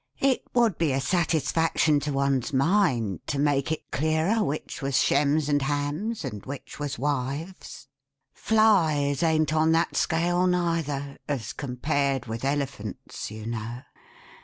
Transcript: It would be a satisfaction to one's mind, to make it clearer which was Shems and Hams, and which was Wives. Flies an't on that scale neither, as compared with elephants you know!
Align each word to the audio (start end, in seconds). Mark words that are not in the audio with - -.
It 0.17 0.41
would 0.55 0.79
be 0.79 0.93
a 0.93 0.99
satisfaction 0.99 1.99
to 1.99 2.11
one's 2.11 2.51
mind, 2.51 3.19
to 3.27 3.37
make 3.37 3.71
it 3.71 3.91
clearer 3.91 4.43
which 4.43 4.81
was 4.81 4.99
Shems 4.99 5.47
and 5.47 5.61
Hams, 5.61 6.25
and 6.25 6.43
which 6.43 6.79
was 6.79 6.97
Wives. 6.97 7.87
Flies 8.33 9.21
an't 9.21 9.53
on 9.53 9.73
that 9.73 9.95
scale 9.95 10.47
neither, 10.47 11.17
as 11.27 11.53
compared 11.53 12.25
with 12.25 12.43
elephants 12.43 13.29
you 13.29 13.45
know! 13.45 13.83